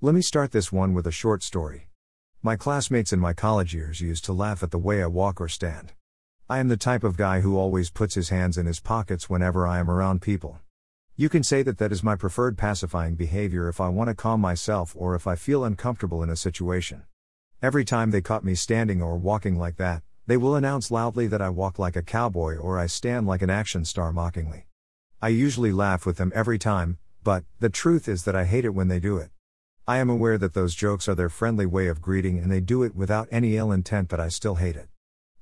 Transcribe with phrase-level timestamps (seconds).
[0.00, 1.88] Let me start this one with a short story.
[2.40, 5.48] My classmates in my college years used to laugh at the way I walk or
[5.48, 5.92] stand.
[6.48, 9.66] I am the type of guy who always puts his hands in his pockets whenever
[9.66, 10.60] I am around people.
[11.16, 14.40] You can say that that is my preferred pacifying behavior if I want to calm
[14.40, 17.02] myself or if I feel uncomfortable in a situation.
[17.60, 21.42] Every time they caught me standing or walking like that, they will announce loudly that
[21.42, 24.68] I walk like a cowboy or I stand like an action star mockingly.
[25.20, 28.76] I usually laugh with them every time, but, the truth is that I hate it
[28.76, 29.30] when they do it.
[29.88, 32.82] I am aware that those jokes are their friendly way of greeting and they do
[32.82, 34.90] it without any ill intent, but I still hate it.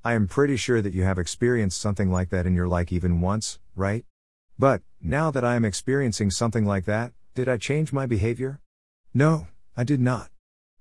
[0.05, 3.21] I am pretty sure that you have experienced something like that in your life even
[3.21, 4.05] once, right?
[4.57, 8.61] But, now that I am experiencing something like that, did I change my behavior?
[9.13, 10.31] No, I did not.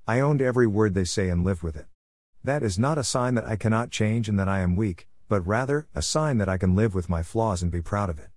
[0.08, 1.88] I owned every word they say and lived with it.
[2.44, 5.42] That is not a sign that I cannot change and that I am weak, but
[5.42, 8.30] rather, a sign that I can live with my flaws and be proud of it.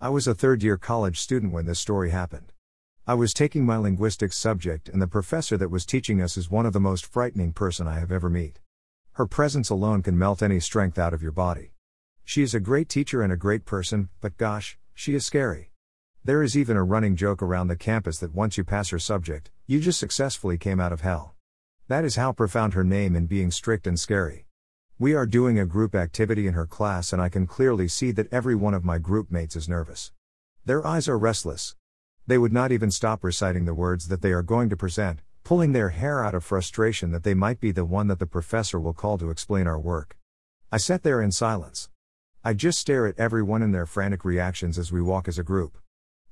[0.00, 2.52] I was a third year college student when this story happened.
[3.06, 6.64] I was taking my linguistics subject, and the professor that was teaching us is one
[6.64, 8.60] of the most frightening person I have ever met.
[9.12, 11.72] Her presence alone can melt any strength out of your body.
[12.24, 15.70] She is a great teacher and a great person, but gosh, she is scary.
[16.24, 19.50] There is even a running joke around the campus that once you pass her subject,
[19.66, 21.34] you just successfully came out of hell.
[21.88, 24.46] That is how profound her name in being strict and scary.
[24.98, 28.32] We are doing a group activity in her class, and I can clearly see that
[28.32, 30.10] every one of my group mates is nervous.
[30.64, 31.76] Their eyes are restless.
[32.26, 35.72] They would not even stop reciting the words that they are going to present, pulling
[35.72, 38.94] their hair out of frustration that they might be the one that the professor will
[38.94, 40.16] call to explain our work.
[40.72, 41.90] I sat there in silence.
[42.42, 45.76] I just stare at everyone and their frantic reactions as we walk as a group.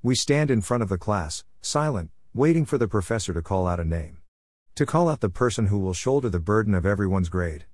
[0.02, 3.78] We stand in front of the class, silent, waiting for the professor to call out
[3.78, 4.18] a name.
[4.76, 7.66] To call out the person who will shoulder the burden of everyone's grade.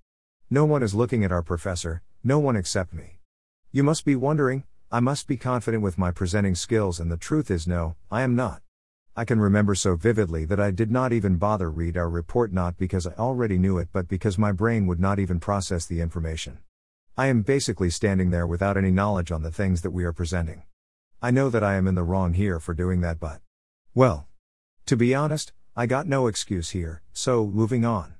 [0.50, 3.20] No one is looking at our professor, no one except me.
[3.70, 7.50] You must be wondering, I must be confident with my presenting skills, and the truth
[7.50, 8.62] is no, I am not.
[9.14, 12.78] I can remember so vividly that I did not even bother read our report not
[12.78, 16.61] because I already knew it but because my brain would not even process the information.
[17.19, 20.62] I am basically standing there without any knowledge on the things that we are presenting.
[21.21, 23.43] I know that I am in the wrong here for doing that but
[23.94, 24.27] well,
[24.87, 28.15] to be honest, I got no excuse here, so moving on.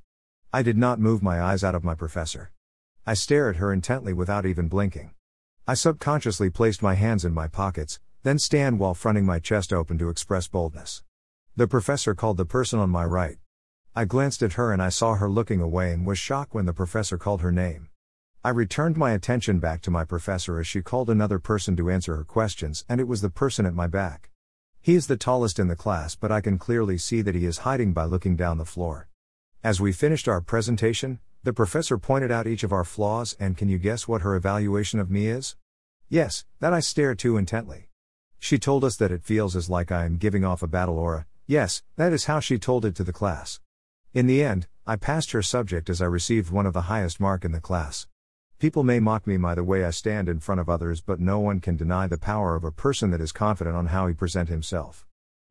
[0.53, 2.51] I did not move my eyes out of my professor.
[3.07, 5.13] I stare at her intently without even blinking.
[5.71, 9.99] I subconsciously placed my hands in my pockets, then stand while fronting my chest open
[9.99, 11.03] to express boldness.
[11.57, 13.37] The professor called the person on my right.
[13.95, 16.73] I glanced at her and I saw her looking away and was shocked when the
[16.73, 17.91] professor called her name.
[18.43, 22.17] I returned my attention back to my professor as she called another person to answer
[22.17, 24.31] her questions, and it was the person at my back.
[24.81, 27.59] He is the tallest in the class, but I can clearly see that he is
[27.59, 29.08] hiding by looking down the floor.
[29.65, 33.69] As we finished our presentation, the professor pointed out each of our flaws, and can
[33.69, 35.57] you guess what her evaluation of me is?
[36.09, 37.89] Yes, that I stare too intently.
[38.39, 41.27] She told us that it feels as like I am giving off a battle aura.
[41.49, 43.59] Yes, that is how she told it to the class.
[44.15, 47.45] In the end, I passed her subject as I received one of the highest mark
[47.45, 48.07] in the class.
[48.61, 51.41] People may mock me by the way I stand in front of others, but no
[51.41, 54.49] one can deny the power of a person that is confident on how he present
[54.49, 55.05] himself.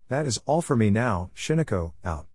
[0.07, 2.25] That is all for me now, Shineko, out.